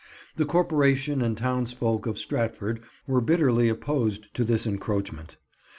[0.35, 5.37] The corporation and townsfolk of Stratford were bitterly opposed to this encroachment.